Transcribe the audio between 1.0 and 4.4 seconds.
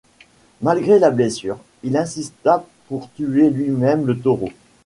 blessure, il insista pour tuer lui-même le